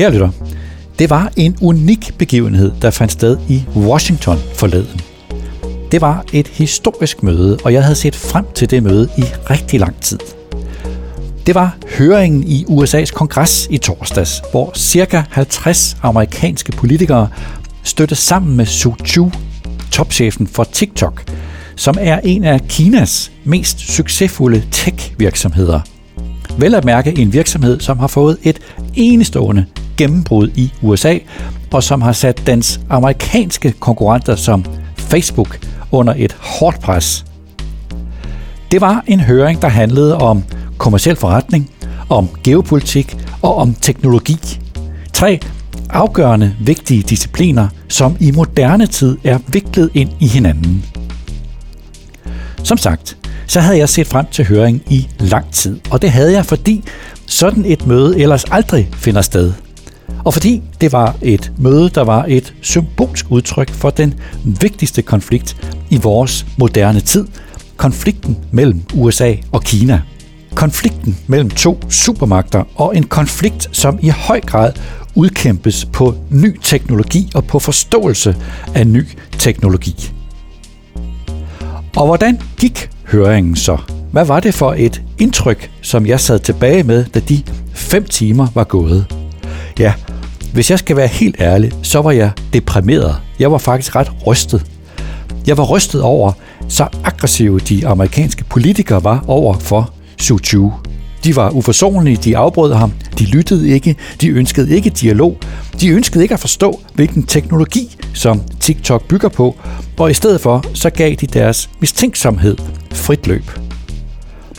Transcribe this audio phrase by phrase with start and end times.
[0.00, 0.30] Kære lytter,
[0.98, 5.00] det var en unik begivenhed, der fandt sted i Washington forleden.
[5.92, 9.80] Det var et historisk møde, og jeg havde set frem til det møde i rigtig
[9.80, 10.18] lang tid.
[11.46, 15.24] Det var høringen i USA's kongres i torsdags, hvor ca.
[15.30, 17.28] 50 amerikanske politikere
[17.82, 19.30] støtte sammen med Su Chu,
[19.90, 21.30] topchefen for TikTok,
[21.76, 25.80] som er en af Kinas mest succesfulde tech-virksomheder.
[26.58, 28.58] Vel at mærke en virksomhed, som har fået et
[28.94, 29.66] enestående
[30.00, 31.18] gennembrud i USA,
[31.72, 34.64] og som har sat dens amerikanske konkurrenter som
[34.96, 35.58] Facebook
[35.92, 37.24] under et hårdt pres.
[38.70, 40.44] Det var en høring, der handlede om
[40.78, 41.70] kommersiel forretning,
[42.08, 44.60] om geopolitik og om teknologi.
[45.12, 45.40] Tre
[45.90, 50.84] afgørende vigtige discipliner, som i moderne tid er viklet ind i hinanden.
[52.62, 56.32] Som sagt, så havde jeg set frem til høring i lang tid, og det havde
[56.32, 56.84] jeg, fordi
[57.26, 59.52] sådan et møde ellers aldrig finder sted.
[60.24, 65.56] Og fordi det var et møde, der var et symbolsk udtryk for den vigtigste konflikt
[65.90, 67.26] i vores moderne tid,
[67.76, 70.02] konflikten mellem USA og Kina.
[70.54, 74.72] Konflikten mellem to supermagter og en konflikt, som i høj grad
[75.14, 78.36] udkæmpes på ny teknologi og på forståelse
[78.74, 79.06] af ny
[79.38, 80.12] teknologi.
[81.96, 83.78] Og hvordan gik høringen så?
[84.12, 88.46] Hvad var det for et indtryk, som jeg sad tilbage med, da de fem timer
[88.54, 89.06] var gået?
[89.78, 89.94] Ja,
[90.52, 93.16] hvis jeg skal være helt ærlig, så var jeg deprimeret.
[93.38, 94.66] Jeg var faktisk ret rystet.
[95.46, 96.32] Jeg var rystet over,
[96.68, 100.72] så aggressive de amerikanske politikere var over for Su Chu.
[101.24, 105.36] De var uforsonlige, de afbrød ham, de lyttede ikke, de ønskede ikke dialog,
[105.80, 109.56] de ønskede ikke at forstå, hvilken teknologi, som TikTok bygger på,
[109.98, 112.56] og i stedet for, så gav de deres mistænksomhed
[112.92, 113.50] frit løb.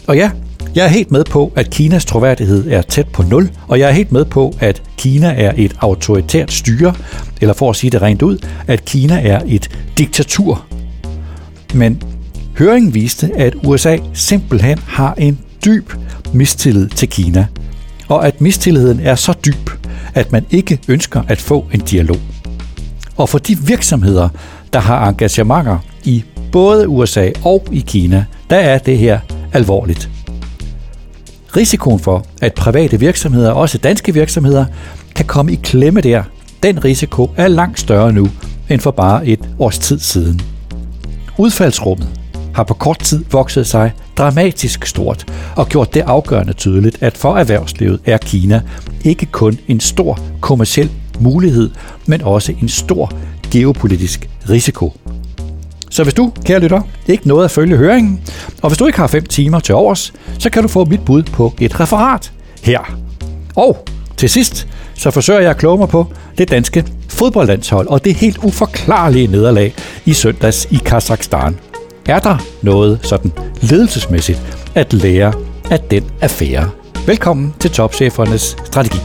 [0.08, 0.32] Og ja,
[0.76, 3.94] jeg er helt med på, at Kinas troværdighed er tæt på nul, og jeg er
[3.94, 6.94] helt med på, at Kina er et autoritært styre,
[7.42, 8.38] eller for at sige det rent ud,
[8.68, 10.66] at Kina er et diktatur.
[11.74, 12.04] Men
[12.58, 15.94] høringen viste, at USA simpelthen har en dyb
[16.34, 17.48] mistillid til Kina,
[18.08, 19.70] og at mistilliden er så dyb,
[20.14, 22.20] at man ikke ønsker at få en dialog.
[23.18, 24.30] Og for de virksomheder,
[24.74, 29.20] der har engagementer i både USA og i Kina, der er det her
[29.54, 30.11] alvorligt.
[31.58, 34.66] Risikoen for, at private virksomheder, også danske virksomheder,
[35.16, 36.24] kan komme i klemme der,
[36.64, 38.28] den risiko er langt større nu
[38.70, 40.42] end for bare et års tid siden.
[41.38, 42.10] Udfaldsrummet
[42.54, 45.26] har på kort tid vokset sig dramatisk stort
[45.56, 48.62] og gjort det afgørende tydeligt, at for erhvervslivet er Kina
[49.04, 51.70] ikke kun en stor kommersiel mulighed,
[52.06, 53.12] men også en stor
[53.52, 55.01] geopolitisk risiko.
[55.92, 58.22] Så hvis du, kære lytter, ikke nåede at følge høringen,
[58.62, 61.24] og hvis du ikke har 5 timer til overs, så kan du få mit bud
[61.24, 62.32] på et referat
[62.64, 62.96] her.
[63.56, 63.86] Og
[64.18, 66.08] til sidst, så forsøger jeg at kloge mig på
[66.38, 69.74] det danske fodboldlandshold og det helt uforklarlige nederlag
[70.06, 71.60] i søndags i Kazakhstan.
[72.06, 73.32] Er der noget sådan
[73.62, 74.42] ledelsesmæssigt
[74.76, 75.34] at lære
[75.72, 76.70] af den affære?
[77.06, 79.00] Velkommen til Topchefernes Strategi.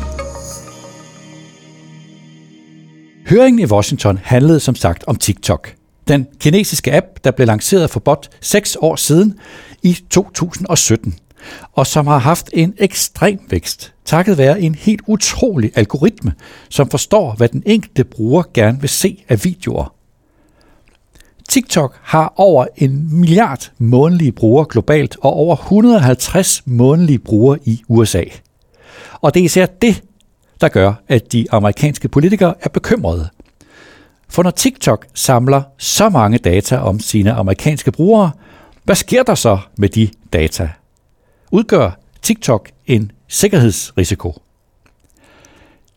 [3.29, 5.73] Høringen i Washington handlede som sagt om TikTok.
[6.09, 9.39] Den kinesiske app, der blev lanceret for bot 6 år siden
[9.83, 11.15] i 2017,
[11.73, 16.35] og som har haft en ekstrem vækst, takket være en helt utrolig algoritme,
[16.69, 19.95] som forstår, hvad den enkelte bruger gerne vil se af videoer.
[21.49, 28.23] TikTok har over en milliard månedlige brugere globalt og over 150 månedlige brugere i USA.
[29.21, 30.03] Og det er især det,
[30.61, 33.29] der gør, at de amerikanske politikere er bekymrede.
[34.37, 38.31] For når TikTok samler så mange data om sine amerikanske brugere,
[38.85, 40.71] hvad sker der så med de data?
[41.51, 44.43] Udgør TikTok en sikkerhedsrisiko?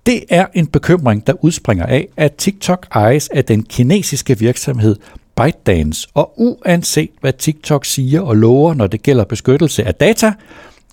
[0.05, 4.95] Det er en bekymring, der udspringer af, at TikTok ejes af den kinesiske virksomhed
[5.35, 10.33] ByteDance, og uanset hvad TikTok siger og lover, når det gælder beskyttelse af data,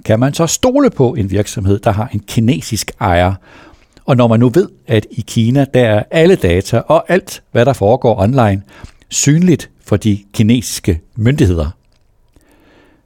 [0.05, 3.35] kan man så stole på en virksomhed, der har en kinesisk ejer.
[4.07, 7.65] Og når man nu ved, at i Kina, der er alle data og alt, hvad
[7.65, 8.63] der foregår online,
[9.09, 11.71] synligt for de kinesiske myndigheder.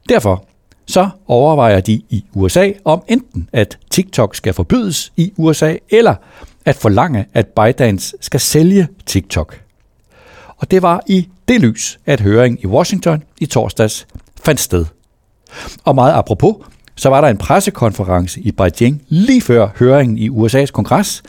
[0.09, 0.45] Derfor
[0.87, 6.15] så overvejer de i USA om enten at TikTok skal forbydes i USA, eller
[6.65, 9.61] at forlange, at ByteDance skal sælge TikTok.
[10.57, 14.07] Og det var i det lys, at høringen i Washington i torsdags
[14.45, 14.85] fandt sted.
[15.85, 16.57] Og meget apropos,
[17.01, 21.23] så var der en pressekonference i Beijing lige før høringen i USA's kongres,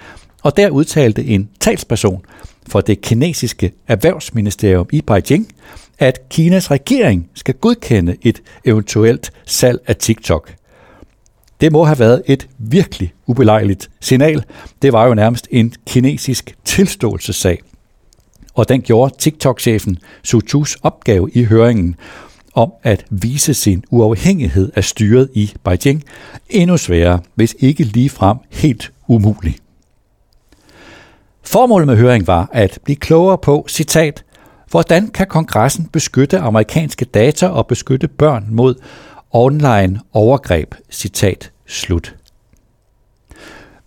[0.44, 2.26] og der udtalte en talsperson
[2.68, 5.48] for det kinesiske erhvervsministerium i Beijing,
[6.00, 10.54] at Kinas regering skal godkende et eventuelt salg af TikTok.
[11.62, 14.44] Det må have været et virkelig ubelejligt signal.
[14.82, 17.62] Det var jo nærmest en kinesisk tilståelsessag.
[18.54, 21.96] Og den gjorde TikTok-chefen Su Chus opgave i høringen
[22.54, 26.04] om at vise sin uafhængighed af styret i Beijing
[26.50, 29.56] endnu sværere, hvis ikke ligefrem helt umulig.
[31.44, 34.24] Formålet med høringen var at blive klogere på, citat,
[34.70, 38.76] hvordan kan kongressen beskytte amerikanske data og beskytte børn mod
[39.32, 42.16] online overgreb, citat slut.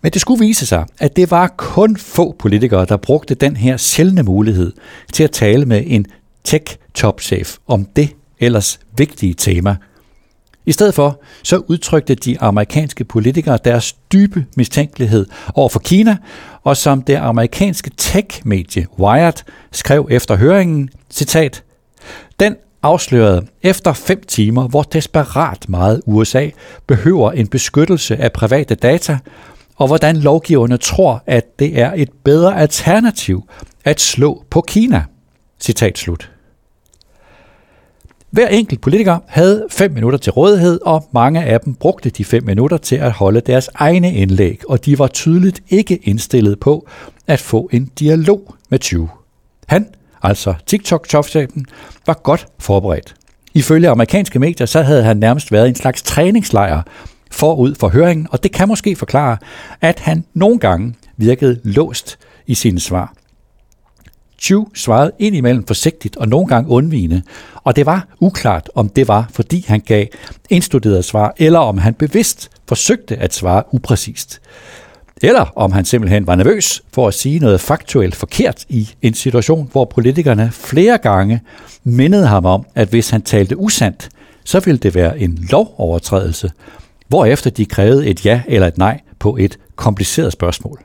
[0.01, 3.77] Men det skulle vise sig, at det var kun få politikere, der brugte den her
[3.77, 4.73] sjældne mulighed
[5.13, 6.05] til at tale med en
[6.43, 9.75] tech-topchef om det ellers vigtige tema.
[10.65, 16.17] I stedet for så udtrykte de amerikanske politikere deres dybe mistænkelighed over for Kina,
[16.63, 21.63] og som det amerikanske tech-medie Wired skrev efter høringen, citat,
[22.39, 26.49] den afslørede efter fem timer, hvor desperat meget USA
[26.87, 29.17] behøver en beskyttelse af private data,
[29.75, 33.49] og hvordan lovgiverne tror, at det er et bedre alternativ
[33.85, 35.03] at slå på Kina.
[35.59, 36.34] Citat slut.
[38.35, 42.43] Hver enkelt politiker havde fem minutter til rådighed, og mange af dem brugte de fem
[42.43, 46.87] minutter til at holde deres egne indlæg, og de var tydeligt ikke indstillet på
[47.27, 49.09] at få en dialog med 20.
[49.67, 49.87] Han,
[50.23, 51.65] altså TikTok-topchefen,
[52.05, 53.15] var godt forberedt.
[53.53, 56.81] Ifølge amerikanske medier, så havde han nærmest været en slags træningslejr
[57.31, 59.37] forud for høringen, og det kan måske forklare,
[59.81, 63.13] at han nogle gange virkede låst i sine svar.
[64.39, 67.21] Chu svarede indimellem forsigtigt og nogle gange undvigende,
[67.63, 70.05] og det var uklart, om det var, fordi han gav
[70.49, 74.41] indstuderet svar, eller om han bevidst forsøgte at svare upræcist.
[75.21, 79.69] Eller om han simpelthen var nervøs for at sige noget faktuelt forkert i en situation,
[79.71, 81.41] hvor politikerne flere gange
[81.83, 84.09] mindede ham om, at hvis han talte usandt,
[84.43, 86.51] så ville det være en lovovertrædelse,
[87.07, 90.79] hvorefter de krævede et ja eller et nej på et kompliceret spørgsmål.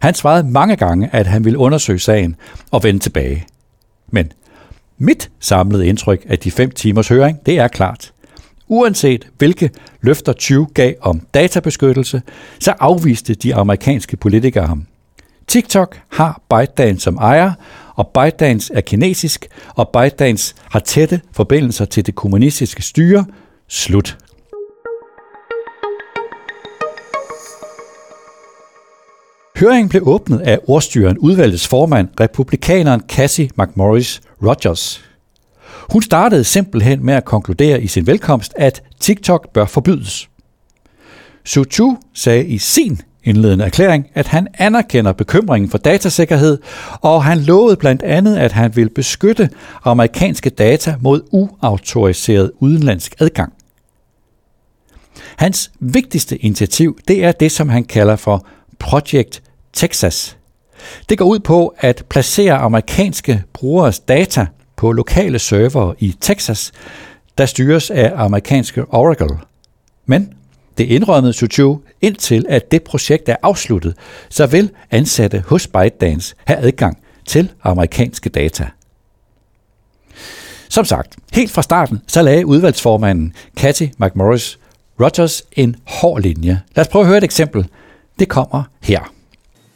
[0.00, 2.36] Han svarede mange gange, at han ville undersøge sagen
[2.70, 3.46] og vende tilbage.
[4.08, 4.32] Men
[4.98, 8.12] mit samlede indtryk af de fem timers høring, det er klart.
[8.68, 12.22] Uanset hvilke løfter 20 gav om databeskyttelse,
[12.60, 14.86] så afviste de amerikanske politikere ham.
[15.46, 17.52] TikTok har ByteDance som ejer,
[17.94, 23.24] og ByteDance er kinesisk, og ByteDance har tætte forbindelser til det kommunistiske styre.
[23.68, 24.18] Slut.
[29.56, 35.04] Høringen blev åbnet af ordstyren udvalgets formand, republikaneren Cassie McMorris Rogers.
[35.92, 40.28] Hun startede simpelthen med at konkludere i sin velkomst, at TikTok bør forbydes.
[41.44, 46.58] Su Chu sagde i sin indledende erklæring, at han anerkender bekymringen for datasikkerhed,
[47.00, 49.50] og han lovede blandt andet, at han vil beskytte
[49.84, 53.52] amerikanske data mod uautoriseret udenlandsk adgang.
[55.36, 58.46] Hans vigtigste initiativ, det er det, som han kalder for
[58.78, 59.42] Project
[59.76, 60.36] Texas.
[61.08, 64.46] Det går ud på at placere amerikanske brugeres data
[64.76, 66.72] på lokale servere i Texas,
[67.38, 69.38] der styres af amerikanske Oracle.
[70.06, 70.32] Men
[70.78, 73.96] det indrømmede Suchu indtil at det projekt er afsluttet,
[74.28, 78.68] så vil ansatte hos ByteDance have adgang til amerikanske data.
[80.68, 84.58] Som sagt, helt fra starten, så lagde udvalgsformanden Cathy McMorris
[85.00, 86.62] Rogers en hård linje.
[86.76, 87.68] Lad os prøve at høre et eksempel.
[88.18, 89.15] Det kommer her.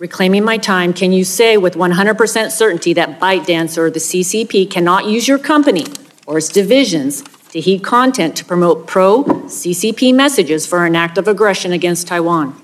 [0.01, 5.05] Reclaiming my time, can you say with 100% certainty that ByteDance or the CCP cannot
[5.05, 5.85] use your company
[6.27, 11.29] or its divisions to heat content to promote pro CCP messages for an act of
[11.29, 12.59] aggression against Taiwan?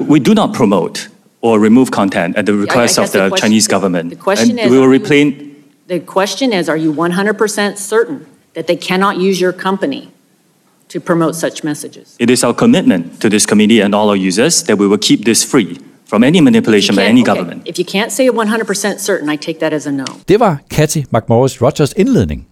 [0.00, 1.10] We do not promote
[1.40, 4.10] or remove content at the request of the, the question, Chinese government.
[4.10, 5.40] The question and is, we will replace.
[5.86, 10.12] The question is, are you 100% certain that they cannot use your company
[10.94, 12.16] to promote such messages.
[12.20, 15.24] It is our commitment to this committee and all our users that we will keep
[15.24, 17.68] this free from any manipulation by any okay, government.
[17.68, 20.04] If you can't say 100% certain, I take that as a no.
[20.28, 22.46] Det var Cathy McMorris Rogers indledning.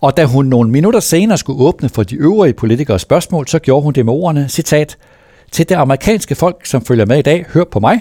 [0.00, 3.82] Og da hun nogle minutter senere skulle åbne for de øvrige politikere spørgsmål, så gjorde
[3.82, 4.96] hun det med ordene, citat,
[5.52, 8.00] til det amerikanske folk, som følger med i dag, hør på mig.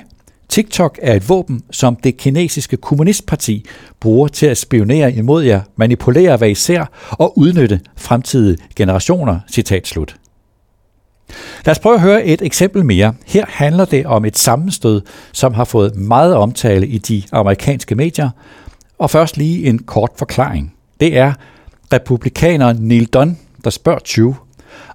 [0.50, 3.66] TikTok er et våben, som det kinesiske kommunistparti
[4.00, 9.40] bruger til at spionere imod jer, manipulere hvad I ser og udnytte fremtidige generationer.
[9.52, 10.16] Citat slut.
[11.66, 13.14] Lad os prøve at høre et eksempel mere.
[13.26, 15.02] Her handler det om et sammenstød,
[15.34, 18.30] som har fået meget omtale i de amerikanske medier.
[19.00, 20.74] Og først lige en kort forklaring.
[21.00, 21.34] Det er
[21.94, 24.36] republikaneren Neil Dunn, der spørger 20,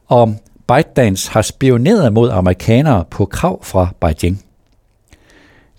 [0.08, 0.36] om
[0.68, 4.44] ByteDance har spioneret mod amerikanere på krav fra Beijing.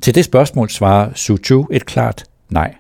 [0.02, 2.76] Til det spørgsmål svarer Su Chu et klart nej.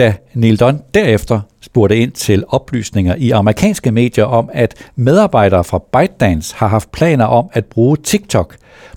[0.00, 5.78] Da Neil Dunn derefter spurgte ind til oplysninger i amerikanske medier om, at medarbejdere fra
[5.78, 8.56] ByteDance har haft planer om at bruge TikTok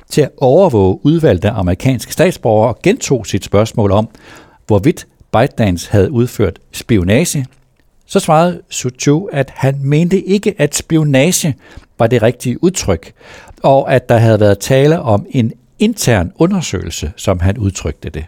[0.10, 4.10] til at overvåge udvalgte amerikanske statsborgere og gentog sit spørgsmål om,
[4.68, 7.46] hvorvidt ByteDance havde udført spionage,
[8.06, 11.56] så svarede Suchu, at han mente ikke, at spionage
[12.00, 13.14] var det rigtige udtryk,
[13.64, 18.26] og at der havde været tale om en intern undersøgelse, som han udtrykte det.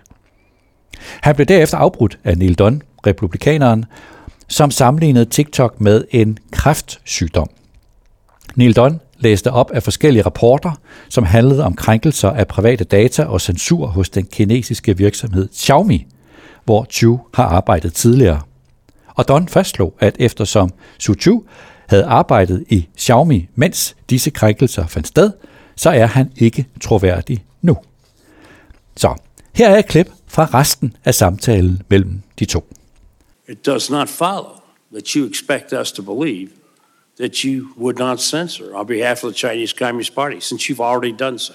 [1.21, 3.85] Han blev derefter afbrudt af Neil Dunn, republikaneren,
[4.47, 7.49] som sammenlignede TikTok med en kræftsygdom.
[8.55, 10.71] Neil Dunn læste op af forskellige rapporter,
[11.09, 16.05] som handlede om krænkelser af private data og censur hos den kinesiske virksomhed Xiaomi,
[16.65, 18.41] hvor Chu har arbejdet tidligere.
[19.07, 21.43] Og Don fastslog, at eftersom Su Chu
[21.87, 25.31] havde arbejdet i Xiaomi, mens disse krænkelser fandt sted,
[25.75, 27.77] så er han ikke troværdig nu.
[28.97, 29.15] Så
[29.53, 32.63] her er et klip fra resten af samtalen mellem de to.
[33.47, 34.61] It does not follow
[34.93, 36.49] that you expect us to believe
[37.17, 41.13] that you would not censor on behalf of the Chinese Communist Party, since you've already
[41.17, 41.53] done so.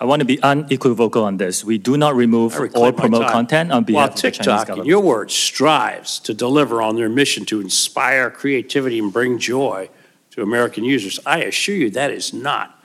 [0.00, 1.64] I want to be unequivocal on this.
[1.64, 4.66] We do not remove or promote content on behalf While of the Chinese TikTok, in
[4.66, 4.88] government.
[4.88, 9.90] your words, strives to deliver on their mission to inspire creativity and bring joy
[10.30, 12.79] to American users, I assure you that is not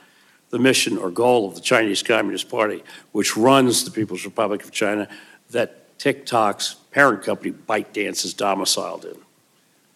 [0.50, 4.70] the mission or goal of the Chinese Communist Party, which runs the People's Republic of
[4.70, 5.08] China,
[5.50, 9.16] that TikTok's parent company, ByteDance, is domiciled in.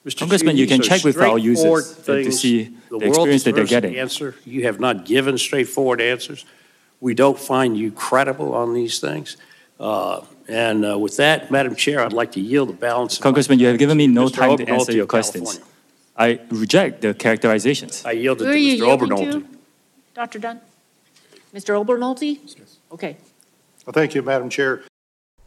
[0.04, 0.21] Mr.
[0.21, 3.09] Congressman, Xi, you can these check with our straightforward users to see the the world
[3.09, 3.97] experience that they're getting.
[3.97, 4.35] Answer.
[4.45, 6.47] You have not given straightforward answers.
[7.00, 9.37] We don't find you credible on these things.
[9.78, 13.16] Uh, and uh, with that, Madam Chair, I'd like to yield the balance.
[13.16, 14.35] of Congressman, you have given me no Mr.
[14.35, 15.59] time to answer your questions.
[15.59, 15.66] California.
[16.16, 18.04] I reject the characterizations.
[18.04, 18.99] I yield it Who to are you Mr.
[18.99, 19.33] Obernolte.
[19.33, 19.60] to?
[20.21, 20.39] Dr.
[20.39, 20.59] Dunn?
[21.55, 21.75] Mr.
[21.75, 22.37] Obernolte?
[22.91, 23.15] Okay.
[23.87, 24.77] Well, thank you, Madam Chair.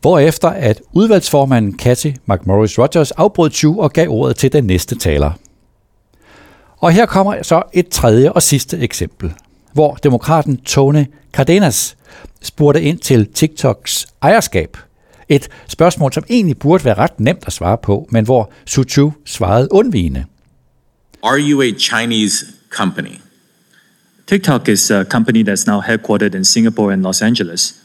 [0.02, 5.32] Hvorefter at udvalgsformanden Cathy McMorris Rogers afbrød Chu og gav ordet til den næste taler.
[6.78, 9.34] Og her kommer så et tredje og sidste eksempel,
[9.74, 11.98] hvor demokraten Tony Cardenas
[12.42, 14.78] spurgte ind til TikToks ejerskab.
[15.30, 19.12] Et spørgsmål, som egentlig burde være ret nemt at svare på, men hvor Su Chu
[19.26, 20.26] svarede undvigende.
[21.24, 23.20] Are you a Chinese company?
[24.26, 27.82] TikTok is a company that's now headquartered in Singapore and Los Angeles.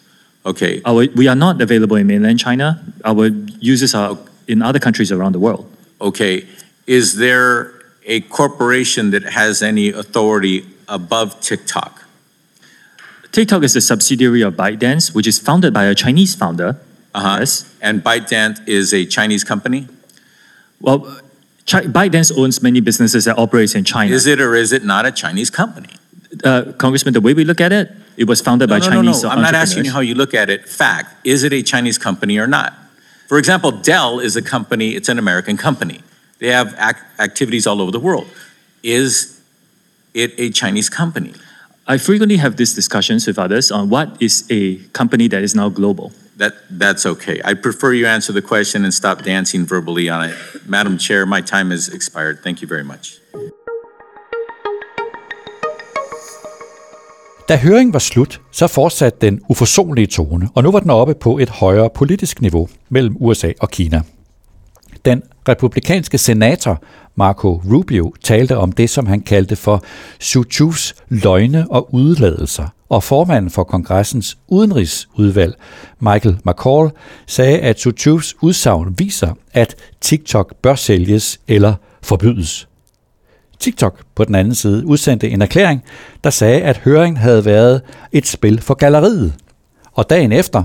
[0.47, 0.81] Okay.
[0.85, 2.83] Our, we are not available in mainland China.
[3.05, 3.27] Our
[3.61, 4.17] users are
[4.47, 5.71] in other countries around the world.
[6.01, 6.47] Okay.
[6.87, 7.75] Is there
[8.07, 12.05] a corporation that has any authority above TikTok?
[13.33, 16.81] TikTok is a subsidiary of ByteDance, which is founded by a Chinese founder.
[17.15, 17.37] Uh-huh.
[17.41, 17.75] Yes.
[17.83, 19.89] And ByteDance is a Chinese company?
[20.81, 21.21] Well,
[21.67, 24.15] Chi- ByteDance owns many businesses that operate in China.
[24.15, 25.91] Is it or is it not a Chinese company?
[26.45, 28.97] Uh, Congressman, the way we look at it, it was founded No, by no, no,
[28.97, 29.31] Chinese no.
[29.31, 30.69] I'm not asking you how you look at it.
[30.69, 31.27] Fact.
[31.27, 32.75] Is it a Chinese company or not?
[33.29, 36.01] For example, Dell is a company, it's an American company.
[36.39, 38.27] They have ac- activities all over the world.
[38.83, 39.41] Is
[40.15, 41.35] it a Chinese company?
[41.87, 45.69] I frequently have these discussions with others on what is a company that is now
[45.69, 46.13] global.
[46.37, 47.41] That, that's okay.
[47.45, 50.37] I prefer you answer the question and stop dancing verbally on it.
[50.67, 52.41] Madam Chair, my time has expired.
[52.43, 53.19] Thank you very much.
[57.49, 61.39] Da høringen var slut, så fortsatte den uforsonlige tone, og nu var den oppe på
[61.39, 64.03] et højere politisk niveau mellem USA og Kina.
[65.05, 66.83] Den republikanske senator
[67.15, 69.85] Marco Rubio talte om det, som han kaldte for
[70.21, 75.55] Su Chus løgne og udladelser, og formanden for kongressens udenrigsudvalg,
[76.01, 76.91] Michael McCall,
[77.27, 82.68] sagde, at Su Chus udsagn viser, at TikTok bør sælges eller forbydes.
[83.61, 85.83] TikTok på den anden side udsendte en erklæring,
[86.25, 87.81] der sagde, at høringen havde været
[88.13, 89.35] et spil for galleriet.
[89.93, 90.63] Og dagen efter,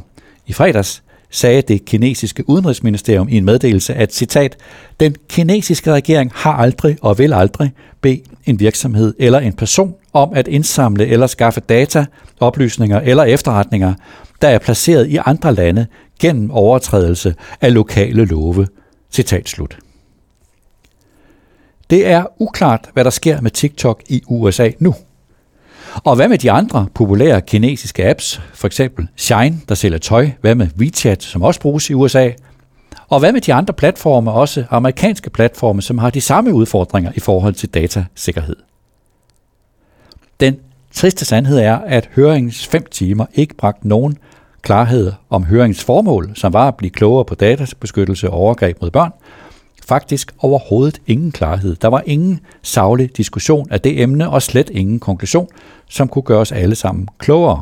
[0.48, 4.58] i fredags, sagde det kinesiske udenrigsministerium i en meddelelse, at citat,
[5.00, 7.72] den kinesiske regering har aldrig og vil aldrig
[8.02, 12.06] bede en virksomhed eller en person om at indsamle eller skaffe data,
[12.40, 13.94] oplysninger eller efterretninger,
[14.42, 15.86] der er placeret i andre lande
[16.20, 18.68] gennem overtrædelse af lokale love.
[19.12, 19.83] Citat slut.
[21.94, 24.96] Det er uklart, hvad der sker med TikTok i USA nu.
[26.04, 30.56] Og hvad med de andre populære kinesiske apps, for eksempel Shine, der sælger tøj, hvad
[30.56, 32.30] med WeChat, som også bruges i USA,
[33.10, 37.20] og hvad med de andre platforme, også amerikanske platforme, som har de samme udfordringer i
[37.20, 38.56] forhold til datasikkerhed?
[40.40, 40.58] Den
[40.94, 44.18] triste sandhed er, at høringens fem timer ikke bragte nogen
[44.62, 49.12] klarhed om høringens formål, som var at blive klogere på databeskyttelse og overgreb mod børn,
[49.84, 51.76] faktisk overhovedet ingen klarhed.
[51.76, 55.48] Der var ingen savlig diskussion af det emne, og slet ingen konklusion,
[55.90, 57.62] som kunne gøre os alle sammen klogere.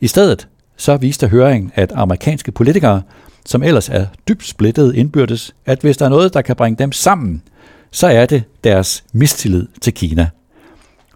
[0.00, 3.02] I stedet så viste høringen, at amerikanske politikere
[3.46, 6.92] som ellers er dybt splittet indbyrdes, at hvis der er noget, der kan bringe dem
[6.92, 7.42] sammen,
[7.90, 10.28] så er det deres mistillid til Kina.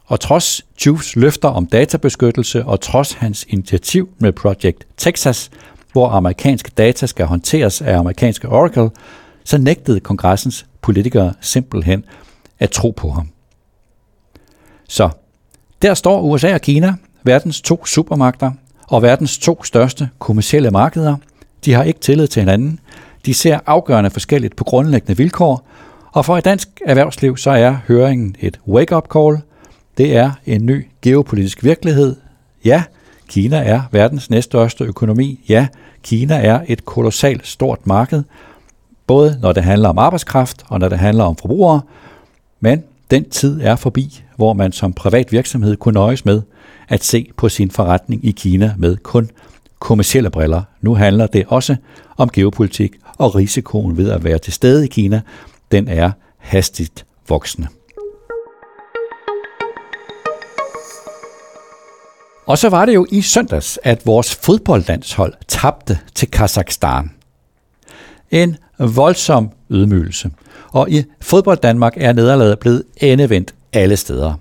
[0.06, 5.50] Og trods Chus løfter om databeskyttelse og trods hans initiativ med Project Texas,
[5.92, 8.90] hvor amerikanske data skal håndteres af amerikanske Oracle,
[9.48, 12.04] så nægtede kongressens politikere simpelthen
[12.58, 13.28] at tro på ham.
[14.88, 15.10] Så
[15.82, 18.50] der står USA og Kina, verdens to supermagter
[18.88, 21.16] og verdens to største kommercielle markeder.
[21.64, 22.80] De har ikke tillid til hinanden.
[23.26, 25.68] De ser afgørende forskelligt på grundlæggende vilkår,
[26.12, 29.38] og for et dansk erhvervsliv så er høringen et wake-up call.
[29.98, 32.16] Det er en ny geopolitisk virkelighed.
[32.64, 32.82] Ja,
[33.28, 35.44] Kina er verdens næststørste økonomi.
[35.48, 35.66] Ja,
[36.02, 38.22] Kina er et kolossalt stort marked,
[39.08, 41.80] både når det handler om arbejdskraft og når det handler om forbrugere.
[42.60, 46.42] Men den tid er forbi, hvor man som privat virksomhed kunne nøjes med
[46.88, 49.30] at se på sin forretning i Kina med kun
[49.78, 50.62] kommersielle briller.
[50.80, 51.76] Nu handler det også
[52.16, 55.20] om geopolitik, og risikoen ved at være til stede i Kina,
[55.72, 57.68] den er hastigt voksende.
[62.46, 67.10] Og så var det jo i søndags, at vores fodboldlandshold tabte til Kazakhstan.
[68.30, 70.30] En voldsom ydmygelse.
[70.72, 74.34] Og i fodbold Danmark er nederlaget blevet endevendt alle steder.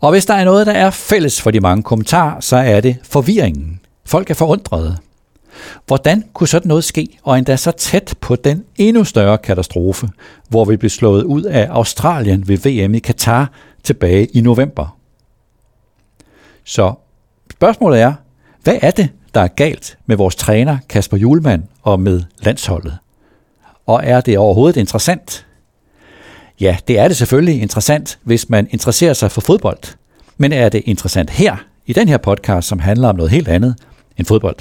[0.00, 2.96] Og hvis der er noget, der er fælles for de mange kommentarer, så er det
[3.02, 3.80] forvirringen.
[4.04, 4.96] Folk er forundrede.
[5.86, 10.08] Hvordan kunne sådan noget ske, og endda så tæt på den endnu større katastrofe,
[10.48, 13.50] hvor vi blev slået ud af Australien ved VM i Katar
[13.82, 14.98] tilbage i november?
[16.64, 16.94] Så
[17.50, 18.12] spørgsmålet er,
[18.62, 22.98] hvad er det, der er galt med vores træner Kasper Julemand og med landsholdet?
[23.86, 25.46] Og er det overhovedet interessant?
[26.60, 29.96] Ja, det er det selvfølgelig interessant, hvis man interesserer sig for fodbold.
[30.36, 33.76] Men er det interessant her, i den her podcast, som handler om noget helt andet
[34.18, 34.56] end fodbold?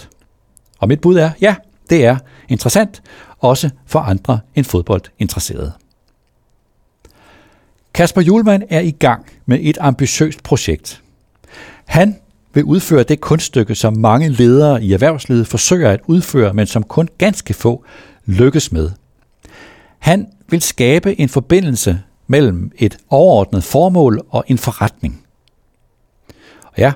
[0.80, 1.56] Og mit bud er, ja,
[1.90, 2.18] det er
[2.50, 3.02] interessant,
[3.40, 5.72] også for andre end fodboldinteresserede.
[7.94, 11.02] Kasper Julemand er i gang med et ambitiøst projekt.
[11.86, 12.16] Han
[12.54, 17.10] vil udføre det kunststykke, som mange ledere i erhvervslivet forsøger at udføre, men som kun
[17.18, 17.86] ganske få
[18.26, 18.92] lykkes med.
[20.04, 25.22] Han vil skabe en forbindelse mellem et overordnet formål og en forretning.
[26.64, 26.94] Og ja,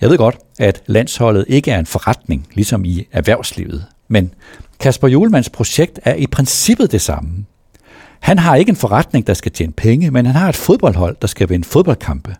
[0.00, 4.34] jeg ved godt, at landsholdet ikke er en forretning, ligesom i erhvervslivet, men
[4.80, 7.44] Kasper Julemands projekt er i princippet det samme.
[8.20, 11.26] Han har ikke en forretning, der skal tjene penge, men han har et fodboldhold, der
[11.26, 12.36] skal vinde fodboldkampe.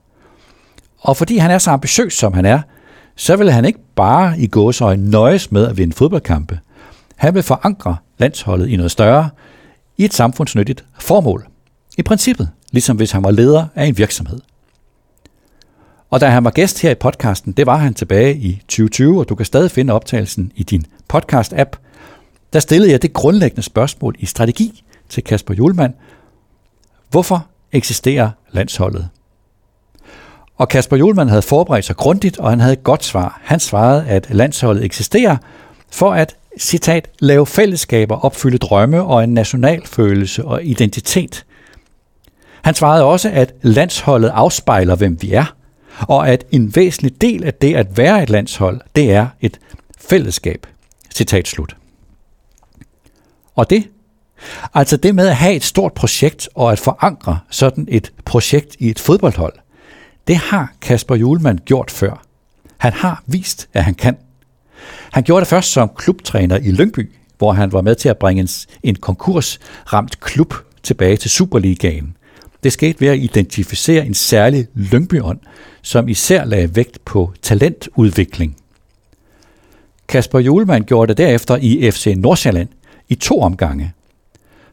[1.01, 2.61] Og fordi han er så ambitiøs, som han er,
[3.17, 6.59] så vil han ikke bare i gåsøjne nøjes med at vinde fodboldkampe.
[7.17, 9.31] Han vil forankre landsholdet i noget større,
[9.97, 11.47] i et samfundsnyttigt formål.
[11.99, 14.41] I princippet, ligesom hvis han var leder af en virksomhed.
[16.11, 19.29] Og da han var gæst her i podcasten, det var han tilbage i 2020, og
[19.29, 21.77] du kan stadig finde optagelsen i din podcast-app.
[22.53, 25.95] Der stillede jeg det grundlæggende spørgsmål i strategi til Kasper Julemand.
[27.11, 29.09] Hvorfor eksisterer landsholdet?
[30.57, 33.41] Og Kasper Julemand havde forberedt sig grundigt, og han havde et godt svar.
[33.43, 35.37] Han svarede, at landsholdet eksisterer
[35.91, 41.45] for at, citat, lave fællesskaber, opfylde drømme og en national følelse og identitet.
[42.63, 45.57] Han svarede også, at landsholdet afspejler, hvem vi er,
[46.01, 49.61] og at en væsentlig del af det at være et landshold, det er et
[49.99, 50.67] fællesskab.
[51.15, 51.77] Citat slut.
[53.55, 53.89] Og det,
[54.75, 58.91] altså det med at have et stort projekt og at forankre sådan et projekt i
[58.91, 59.53] et fodboldhold,
[60.27, 62.23] det har Kasper Julemand gjort før.
[62.79, 64.17] Han har vist, at han kan.
[65.13, 68.49] Han gjorde det først som klubtræner i Lyngby, hvor han var med til at bringe
[68.83, 72.17] en konkursramt klub tilbage til Superligaen.
[72.63, 75.39] Det skete ved at identificere en særlig Lyngbyånd,
[75.83, 78.57] som især lagde vægt på talentudvikling.
[80.09, 82.69] Kasper Julemand gjorde det derefter i FC Nordsjælland
[83.09, 83.93] i to omgange.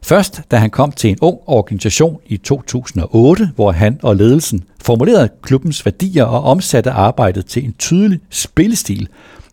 [0.02, 5.28] Først da han kom til en ung organisation i 2008, hvor han og ledelsen formulerede
[5.42, 9.08] klubbens værdier og omsatte arbejdet til en tydelig spillestil,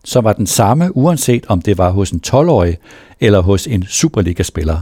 [0.10, 2.78] som var den samme uanset om det var hos en 12-årig
[3.20, 4.82] eller hos en Superliga-spiller.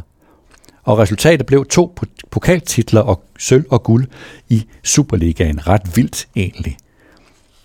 [0.83, 1.95] Og resultatet blev to
[2.31, 4.07] pokaltitler og sølv og guld
[4.49, 5.67] i Superligaen.
[5.67, 6.77] Ret vildt egentlig.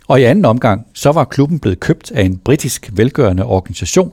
[0.09, 4.13] Og i anden omgang, så var klubben blevet købt af en britisk velgørende organisation,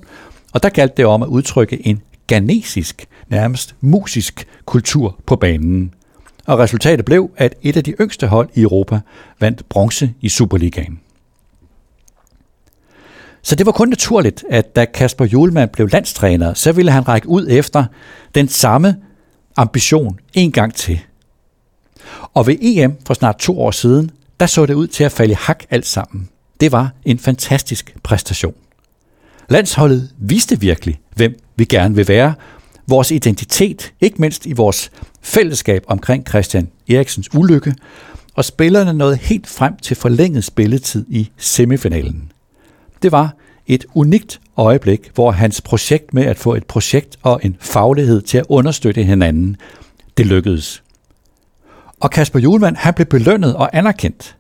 [0.54, 5.94] og der galt det om at udtrykke en ganesisk, nærmest musisk kultur på banen.
[6.46, 9.00] Og resultatet blev, at et af de yngste hold i Europa
[9.40, 11.00] vandt bronze i Superligaen.
[13.42, 17.28] Så det var kun naturligt, at da Kasper Julemand blev landstræner, så ville han række
[17.28, 17.86] ud efter
[18.36, 18.96] den samme
[19.58, 21.00] ambition en gang til.
[22.34, 25.36] Og ved EM for snart to år siden, der så det ud til at falde
[25.36, 26.30] hak alt sammen.
[26.60, 28.54] Det var en fantastisk præstation.
[29.50, 32.34] Landsholdet viste virkelig, hvem vi gerne vil være,
[32.88, 37.76] vores identitet, ikke mindst i vores fællesskab omkring Christian Eriksens ulykke,
[38.36, 42.32] og spillerne nåede helt frem til forlænget spilletid i semifinalen.
[43.02, 43.36] Det var
[43.68, 48.38] et unikt øjeblik, hvor hans projekt med at få et projekt og en faglighed til
[48.38, 49.58] at understøtte hinanden,
[50.18, 50.84] det lykkedes.
[52.00, 54.36] Og Kasper Julemand, han blev belønnet og anerkendt.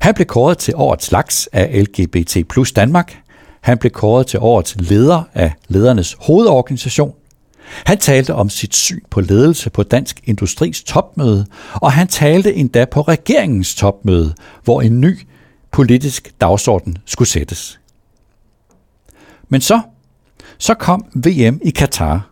[0.00, 3.18] Han blev kåret til årets slags af LGBT plus Danmark.
[3.60, 7.14] Han blev kåret til årets leder af ledernes hovedorganisation.
[7.84, 12.84] Han talte om sit syn på ledelse på Dansk Industris topmøde, og han talte endda
[12.84, 15.18] på regeringens topmøde, hvor en ny
[15.70, 17.80] politisk dagsorden skulle sættes.
[19.54, 19.80] Men så,
[20.58, 22.30] så kom VM i Katar.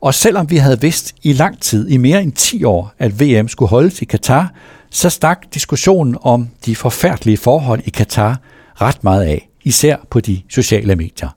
[0.00, 3.48] Og selvom vi havde vidst i lang tid, i mere end 10 år, at VM
[3.48, 4.52] skulle holdes i Katar,
[4.90, 8.40] så stak diskussionen om de forfærdelige forhold i Katar
[8.74, 11.28] ret meget af, især på de sociale medier.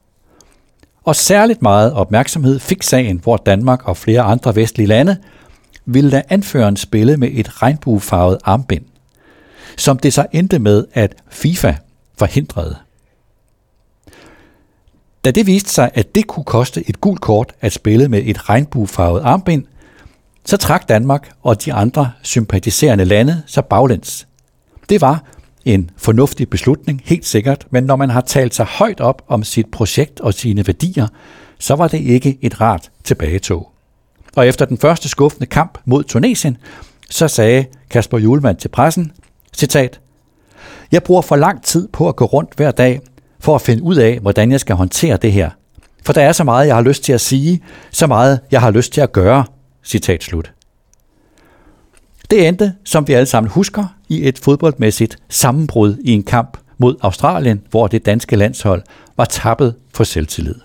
[1.03, 5.17] Og særligt meget opmærksomhed fik sagen, hvor Danmark og flere andre vestlige lande
[5.85, 8.85] ville lade anføreren spille med et regnbuefarvet armbind,
[9.77, 11.73] som det så endte med, at FIFA
[12.17, 12.75] forhindrede.
[15.25, 18.49] Da det viste sig, at det kunne koste et gult kort at spille med et
[18.49, 19.63] regnbuefarvet armbind,
[20.45, 24.27] så trak Danmark og de andre sympatiserende lande sig baglæns.
[24.89, 25.23] Det var
[25.65, 29.71] en fornuftig beslutning, helt sikkert, men når man har talt sig højt op om sit
[29.71, 31.07] projekt og sine værdier,
[31.59, 33.71] så var det ikke et rart tilbagetog.
[34.35, 36.57] Og efter den første skuffende kamp mod Tunesien,
[37.09, 39.11] så sagde Kasper Julemand til pressen,
[39.53, 39.99] citat,
[40.91, 43.01] Jeg bruger for lang tid på at gå rundt hver dag
[43.39, 45.49] for at finde ud af, hvordan jeg skal håndtere det her.
[46.05, 48.71] For der er så meget, jeg har lyst til at sige, så meget, jeg har
[48.71, 49.45] lyst til at gøre.
[49.83, 50.51] Citat slut.
[52.29, 56.95] Det endte, som vi alle sammen husker, i et fodboldmæssigt sammenbrud i en kamp mod
[57.01, 58.81] Australien, hvor det danske landshold
[59.17, 60.55] var tappet for selvtillid.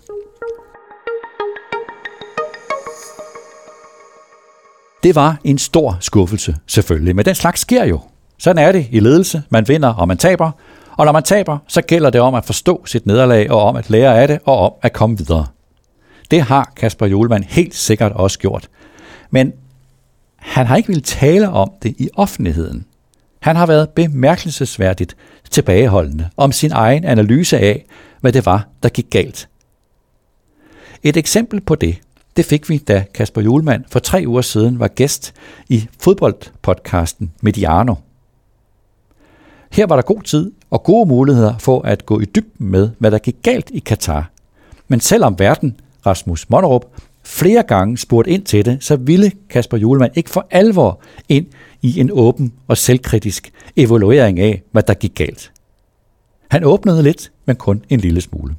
[5.03, 8.01] Det var en stor skuffelse, selvfølgelig, men den slags sker jo.
[8.39, 9.43] Sådan er det i ledelse.
[9.51, 10.51] Man vinder, og man taber.
[11.01, 13.91] Og når man taber, så gælder det om at forstå sit nederlag, og om at
[13.91, 15.47] lære af det, og om at komme videre.
[16.31, 18.69] Det har Kasper Julemand helt sikkert også gjort.
[19.31, 19.53] Men
[20.37, 22.87] han har ikke ville tale om det i offentligheden.
[23.41, 25.17] Han har været bemærkelsesværdigt
[25.51, 27.85] tilbageholdende om sin egen analyse af,
[28.21, 29.49] hvad det var, der gik galt.
[31.03, 31.99] Et eksempel på det,
[32.37, 35.35] det fik vi, da Kasper Julemand for tre uger siden var gæst
[35.69, 37.95] i fodboldpodcasten Mediano.
[39.73, 43.11] Her var der god tid og gode muligheder for at gå i dybden med, hvad
[43.11, 44.31] der gik galt i Katar.
[44.89, 46.85] Men selvom verden, Rasmus Monnerup,
[47.25, 51.47] flere gange spurgt ind til det, så ville Kasper Julemand ikke for alvor ind
[51.83, 55.53] i en åben og selvkritisk evaluering af, hvad der gik galt.
[56.51, 58.55] Han åbnede lidt, men kun en lille smule.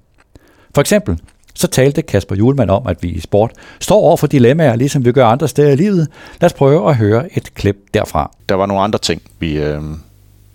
[0.76, 1.20] For eksempel
[1.56, 5.12] så talte Kasper Julemand om, at vi i sport står over for dilemmaer, ligesom vi
[5.12, 6.08] gør andre steder i livet.
[6.42, 8.32] Lad os prøve at høre et klip derfra.
[8.50, 9.82] Der var nogle andre ting, vi, øh,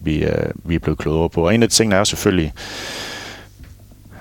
[0.07, 1.47] vi, øh, vi er blevet klogere på.
[1.47, 2.53] Og en af de ting er jo selvfølgelig,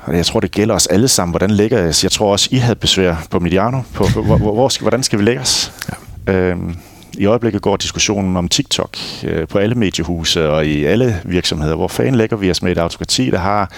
[0.05, 2.57] og jeg tror, det gælder os alle sammen, hvordan lægger jeg Jeg tror også, I
[2.57, 3.81] havde besvær på Mediano.
[3.93, 5.73] På, hvor, hvor, skal, hvordan skal vi lægge os?
[6.27, 6.33] Ja.
[6.33, 6.75] Øhm,
[7.17, 11.75] I øjeblikket går diskussionen om TikTok øh, på alle mediehuse og i alle virksomheder.
[11.75, 13.71] Hvor fanden lægger vi os med et autokrati, der har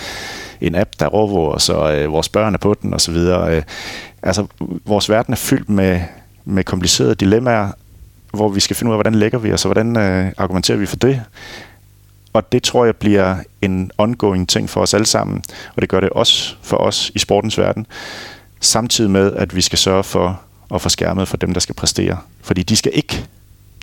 [0.62, 3.16] en app, der overvåger os, og øh, vores børn er på den osv.
[3.16, 3.62] Øh,
[4.24, 4.46] altså,
[4.86, 6.02] vores verden er fyldt med,
[6.46, 7.70] med komplicerede dilemmaer,
[8.34, 10.86] hvor vi skal finde ud af, hvordan lægger vi os, og hvordan øh, argumenterer vi
[10.86, 11.22] for det.
[12.38, 15.44] Og det tror jeg bliver en ongoing ting for os alle sammen,
[15.76, 17.86] og det gør det også for os i sportens verden,
[18.62, 20.42] samtidig med, at vi skal sørge for
[20.74, 22.18] at få skærmet for dem, der skal præstere.
[22.42, 23.26] Fordi de skal ikke,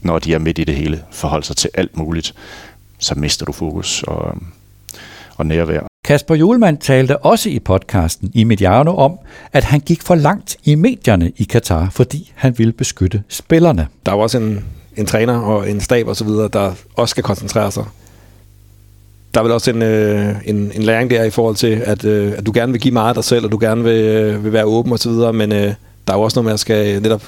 [0.03, 2.35] når de er midt i det hele, forholde sig til alt muligt.
[2.99, 4.39] Så mister du fokus og,
[5.37, 5.81] og nærvær.
[6.05, 9.19] Kasper Julemand talte også i podcasten i Mediano om,
[9.53, 13.89] at han gik for langt i medierne i Katar, fordi han ville beskytte spillerne.
[14.07, 14.65] Der er også en,
[14.97, 17.85] en træner og en stab osv., der også skal koncentrere sig
[19.35, 22.33] der er vel også en, øh, en, en læring der i forhold til, at, øh,
[22.37, 24.53] at du gerne vil give meget af dig selv, og du gerne vil, øh, vil
[24.53, 25.75] være åben og så videre, men øh,
[26.07, 27.23] der er jo også noget med, at skal øh, netop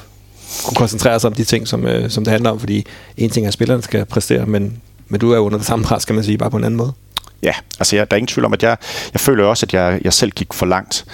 [0.64, 3.46] kunne koncentrere sig om de ting, som, øh, som det handler om, fordi en ting
[3.46, 6.24] er, at spillerne skal præstere, men, men du er under det samme pres, kan man
[6.24, 6.92] sige, bare på en anden måde.
[7.42, 8.76] Ja, altså jeg, der er ingen tvivl om, at jeg,
[9.12, 11.04] jeg føler også, at jeg, jeg selv gik for langt.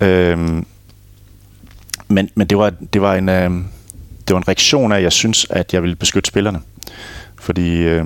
[0.00, 0.66] Øhm,
[2.08, 3.50] men men det, var, det, var en, øh,
[4.28, 6.60] det var en reaktion af, at jeg synes, at jeg ville beskytte spillerne.
[7.40, 7.76] Fordi...
[7.76, 8.04] Øh,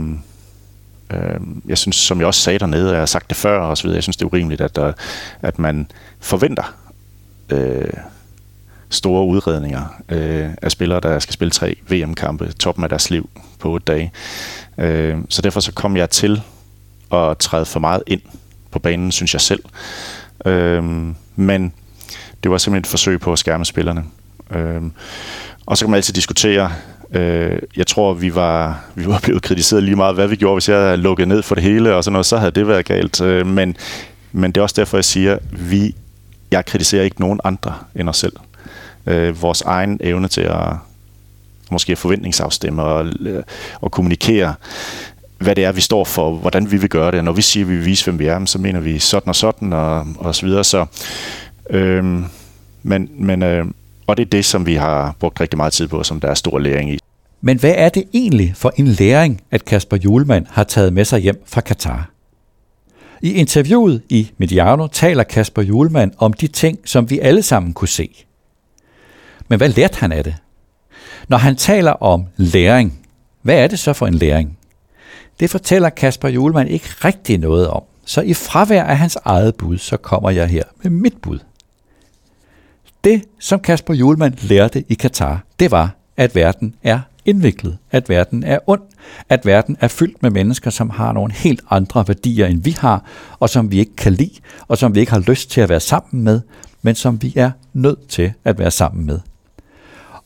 [1.10, 3.78] Øhm, jeg synes, som jeg også sagde dernede, og jeg har sagt det før og
[3.78, 4.92] så videre, jeg synes, det er urimeligt, at, der,
[5.42, 6.74] at man forventer
[7.50, 7.92] øh,
[8.90, 13.70] store udredninger øh, af spillere, der skal spille tre VM-kampe, toppen af deres liv på
[13.70, 14.12] otte dage.
[14.78, 16.42] Øh, så derfor så kom jeg til
[17.12, 18.20] at træde for meget ind
[18.70, 19.62] på banen, synes jeg selv.
[20.46, 20.84] Øh,
[21.36, 21.72] men
[22.42, 24.04] det var simpelthen et forsøg på at skærme spillerne.
[24.50, 24.82] Øh,
[25.66, 26.72] og så kan man altid diskutere,
[27.14, 30.68] øh, jeg tror, vi var, vi var blevet kritiseret lige meget, hvad vi gjorde, hvis
[30.68, 33.20] jeg havde lukket ned for det hele, og sådan noget, så havde det været galt.
[33.20, 33.76] Øh, men,
[34.32, 35.94] men det er også derfor, jeg siger, vi,
[36.50, 38.32] jeg kritiserer ikke nogen andre end os selv.
[39.06, 40.72] Øh, vores egen evne til at
[41.70, 43.42] måske forventningsafstemme og, øh,
[43.80, 44.54] og kommunikere,
[45.38, 47.18] hvad det er, vi står for, hvordan vi vil gøre det.
[47.18, 49.28] Og når vi siger, at vi vil vise, hvem vi er, så mener vi sådan
[49.28, 50.64] og sådan, og, og så videre.
[50.64, 50.86] Så,
[51.70, 52.04] øh,
[52.82, 53.66] men, men, øh,
[54.10, 56.34] og det er det, som vi har brugt rigtig meget tid på, som der er
[56.34, 56.98] stor læring i.
[57.40, 61.20] Men hvad er det egentlig for en læring, at Kasper Julemand har taget med sig
[61.20, 62.10] hjem fra Katar?
[63.22, 67.88] I interviewet i Mediano taler Kasper Julemand om de ting, som vi alle sammen kunne
[67.88, 68.24] se.
[69.48, 70.34] Men hvad lærte han af det?
[71.28, 72.98] Når han taler om læring,
[73.42, 74.58] hvad er det så for en læring?
[75.40, 77.82] Det fortæller Kasper Julemand ikke rigtig noget om.
[78.04, 81.38] Så i fravær af hans eget bud, så kommer jeg her med mit bud.
[83.04, 88.44] Det, som Kasper Julemand lærte i Katar, det var, at verden er indviklet, at verden
[88.44, 88.80] er ond,
[89.28, 93.04] at verden er fyldt med mennesker, som har nogle helt andre værdier, end vi har,
[93.38, 95.80] og som vi ikke kan lide, og som vi ikke har lyst til at være
[95.80, 96.40] sammen med,
[96.82, 99.20] men som vi er nødt til at være sammen med.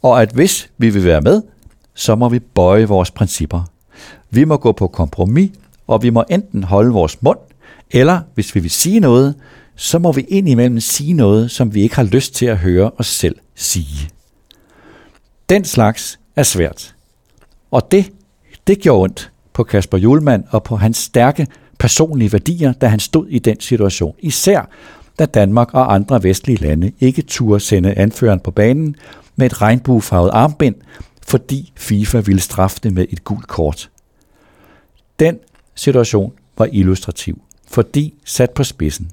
[0.02, 1.42] Og at hvis vi vil være med,
[1.94, 3.62] så må vi bøje vores principper.
[4.30, 5.50] Vi må gå på kompromis,
[5.86, 7.38] og vi må enten holde vores mund,
[7.90, 9.34] eller hvis vi vil sige noget,
[9.76, 13.06] så må vi indimellem sige noget, som vi ikke har lyst til at høre os
[13.06, 14.08] selv sige.
[15.48, 16.94] Den slags er svært.
[17.70, 18.12] Og det,
[18.66, 21.46] det gjorde ondt på Kasper Julemand og på hans stærke
[21.78, 24.14] personlige værdier, da han stod i den situation.
[24.18, 24.70] Især
[25.18, 28.96] da Danmark og andre vestlige lande ikke turde sende anføreren på banen
[29.36, 30.74] med et regnbuefarvet armbind,
[31.26, 33.90] fordi FIFA ville straffe det med et gult kort.
[35.18, 35.38] Den
[35.74, 39.10] situation var illustrativ, fordi sat på spidsen.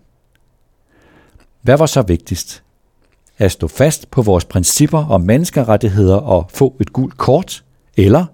[1.61, 2.63] Hvad var så vigtigst?
[3.37, 7.63] At stå fast på vores principper om menneskerettigheder og få et gult kort,
[7.97, 8.25] eller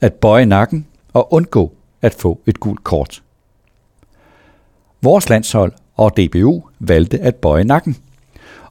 [0.00, 3.22] at bøje nakken og undgå at få et gult kort.
[5.02, 7.96] Vores landshold og DBU valgte at bøje nakken.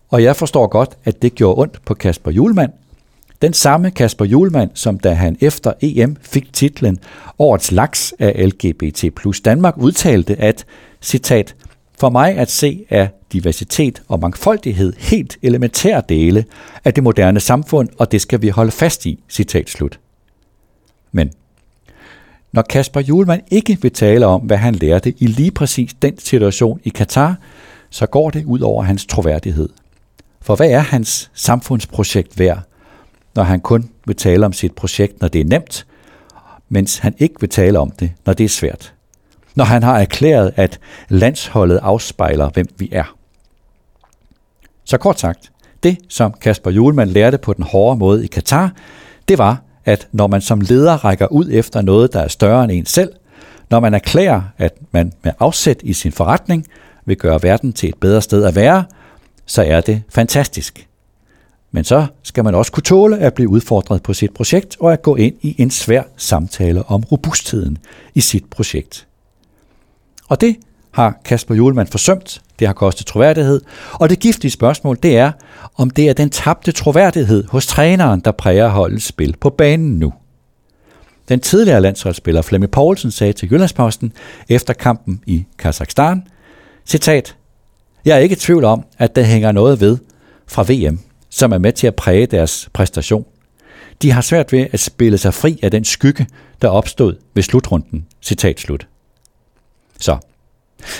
[0.09, 2.71] Og jeg forstår godt, at det gjorde ondt på Kasper Julemand.
[3.41, 6.99] Den samme Kasper Julemand, som da han efter EM fik titlen
[7.39, 10.65] Årets laks af LGBT plus Danmark, udtalte, at,
[11.01, 11.55] citat,
[11.99, 16.45] for mig at se er diversitet og mangfoldighed helt elementære dele
[16.85, 19.99] af det moderne samfund, og det skal vi holde fast i, citat slut.
[21.11, 21.31] Men
[22.51, 26.79] når Kasper Julemand ikke vil tale om, hvad han lærte i lige præcis den situation
[26.83, 27.35] i Katar,
[27.89, 29.69] så går det ud over hans troværdighed.
[30.41, 32.61] For hvad er hans samfundsprojekt værd,
[33.35, 35.85] når han kun vil tale om sit projekt, når det er nemt,
[36.69, 38.92] mens han ikke vil tale om det, når det er svært?
[39.55, 43.15] Når han har erklæret, at landsholdet afspejler, hvem vi er.
[44.85, 45.51] Så kort sagt,
[45.83, 48.71] det som Kasper Julemand lærte på den hårde måde i Katar,
[49.27, 52.71] det var, at når man som leder rækker ud efter noget, der er større end
[52.71, 53.11] en selv,
[53.69, 56.67] når man erklærer, at man med afsæt i sin forretning
[57.05, 58.83] vil gøre verden til et bedre sted at være,
[59.45, 60.87] så er det fantastisk.
[61.71, 65.01] Men så skal man også kunne tåle at blive udfordret på sit projekt og at
[65.01, 67.77] gå ind i en svær samtale om robustheden
[68.13, 69.07] i sit projekt.
[70.29, 70.55] Og det
[70.91, 72.41] har Kasper Julemand forsømt.
[72.59, 73.61] Det har kostet troværdighed.
[73.93, 75.31] Og det giftige spørgsmål, det er,
[75.75, 80.13] om det er den tabte troværdighed hos træneren, der præger holdets spil på banen nu.
[81.29, 84.13] Den tidligere landsholdsspiller Flemming Poulsen sagde til Jyllandsposten
[84.49, 86.27] efter kampen i Kazakhstan,
[86.85, 87.35] citat,
[88.05, 89.97] Jeg er ikke i tvivl om, at der hænger noget ved
[90.47, 93.25] fra VM, som er med til at præge deres præstation.
[94.01, 96.27] De har svært ved at spille sig fri af den skygge,
[96.61, 98.05] der opstod ved slutrunden.
[98.21, 98.87] Citat slut.
[99.99, 100.17] Så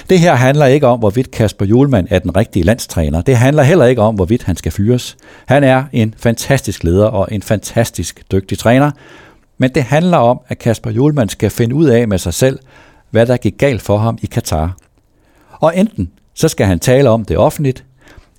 [0.10, 3.22] det her handler ikke om, hvorvidt Kasper Julemand er den rigtige landstræner.
[3.22, 5.18] Det handler heller ikke om, hvorvidt han skal fyres.
[5.46, 8.92] Han er en fantastisk leder og en fantastisk dygtig træner.
[9.58, 12.60] Men det handler om, at Kasper Julemand skal finde ud af med sig selv,
[13.10, 14.78] hvad der gik galt for ham i Katar.
[15.52, 17.86] Og enten så skal han tale om det offentligt,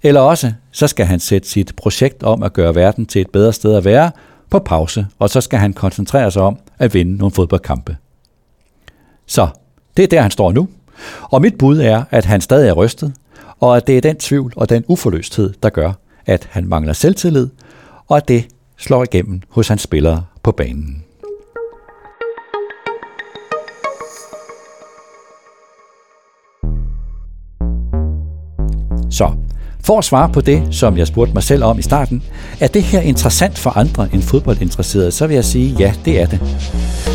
[0.03, 3.53] eller også så skal han sætte sit projekt om at gøre verden til et bedre
[3.53, 4.11] sted at være
[4.51, 7.97] på pause, og så skal han koncentrere sig om at vinde nogle fodboldkampe.
[9.27, 9.49] Så
[9.96, 10.68] det er der, han står nu.
[11.22, 13.14] Og mit bud er, at han stadig er rystet,
[13.61, 15.92] og at det er den tvivl og den uforløsthed, der gør,
[16.26, 17.48] at han mangler selvtillid,
[18.09, 18.46] og at det
[18.78, 21.04] slår igennem hos hans spillere på banen.
[29.11, 29.33] Så,
[29.85, 32.23] for at svare på det, som jeg spurgte mig selv om i starten,
[32.61, 36.27] er det her interessant for andre end fodboldinteresserede, så vil jeg sige, ja, det er
[36.27, 36.40] det.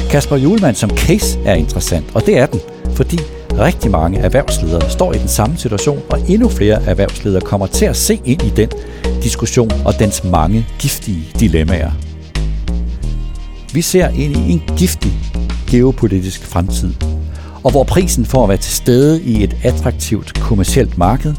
[0.10, 2.60] Kasper Julemand som case er interessant, og det er den,
[2.96, 3.20] fordi
[3.60, 7.96] rigtig mange erhvervsledere står i den samme situation, og endnu flere erhvervsledere kommer til at
[7.96, 8.70] se ind i den
[9.24, 11.92] diskussion og dens mange giftige dilemmaer.
[13.74, 15.12] Vi ser ind i en giftig
[15.70, 16.94] geopolitisk fremtid,
[17.64, 21.36] og hvor prisen for at være til stede i et attraktivt kommercielt marked,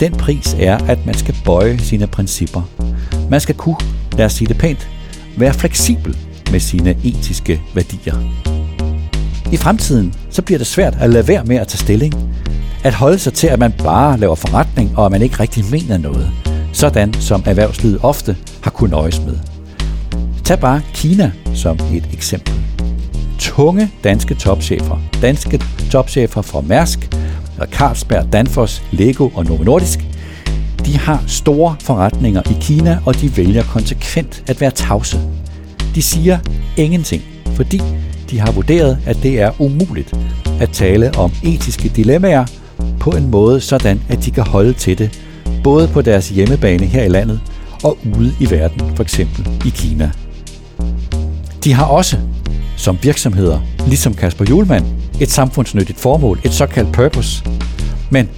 [0.00, 2.62] den pris er, at man skal bøje sine principper.
[3.30, 3.76] Man skal kunne,
[4.16, 4.88] lad os sige det pænt,
[5.36, 6.16] være fleksibel
[6.50, 8.14] med sine etiske værdier.
[9.52, 12.14] I fremtiden så bliver det svært at lade være med at tage stilling.
[12.84, 15.98] At holde sig til, at man bare laver forretning, og at man ikke rigtig mener
[15.98, 16.30] noget.
[16.72, 19.38] Sådan som erhvervslivet ofte har kunnet nøjes med.
[20.44, 22.54] Tag bare Kina som et eksempel.
[23.38, 25.60] Tunge danske topchefer, danske
[25.90, 27.19] topchefer fra Mærsk,
[27.66, 30.06] Carlsberg, Danfoss, Lego og Novo Nordisk,
[30.86, 35.20] de har store forretninger i Kina, og de vælger konsekvent at være tavse.
[35.94, 36.38] De siger
[36.76, 37.22] ingenting,
[37.54, 37.80] fordi
[38.30, 40.14] de har vurderet, at det er umuligt
[40.60, 42.46] at tale om etiske dilemmaer
[43.00, 45.20] på en måde sådan, at de kan holde til det,
[45.64, 47.40] både på deres hjemmebane her i landet
[47.82, 50.10] og ude i verden, for eksempel i Kina.
[51.64, 52.16] De har også,
[52.76, 54.84] som virksomheder, ligesom Kasper Julemand,
[55.20, 57.44] et samfundsnyttigt formål, et såkaldt purpose.
[58.10, 58.28] Men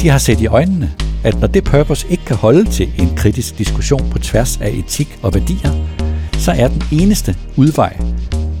[0.00, 0.92] de har set i øjnene,
[1.24, 5.18] at når det purpose ikke kan holde til en kritisk diskussion på tværs af etik
[5.22, 5.72] og værdier,
[6.38, 7.96] så er den eneste udvej,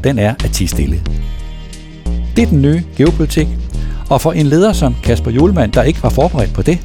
[0.04, 1.00] den er at tige stille.
[2.36, 3.48] Det er den nye geopolitik,
[4.08, 6.78] og for en leder som Kasper Julemand, der ikke var forberedt på det,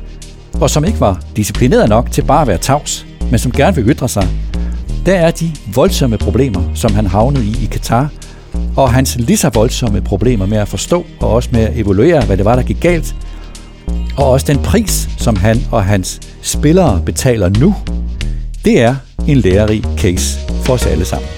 [0.53, 3.89] og som ikke var disciplineret nok til bare at være tavs, men som gerne vil
[3.89, 4.27] ytre sig,
[5.05, 8.09] der er de voldsomme problemer, som han havnede i i Katar,
[8.75, 12.37] og hans lige så voldsomme problemer med at forstå og også med at evaluere, hvad
[12.37, 13.15] det var, der gik galt,
[14.17, 17.75] og også den pris, som han og hans spillere betaler nu,
[18.65, 18.95] det er
[19.27, 21.29] en lærerig case for os alle sammen.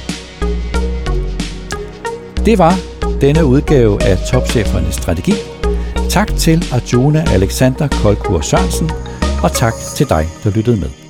[2.45, 2.75] Det var
[3.21, 5.33] denne udgave af Topchefernes Strategi.
[6.09, 8.91] Tak til Arjuna Alexander Kolkur Sørensen,
[9.43, 11.06] og tak til dig, der lyttede med.